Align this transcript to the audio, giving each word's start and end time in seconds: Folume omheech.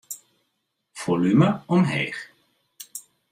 Folume 1.01 1.49
omheech. 1.75 2.19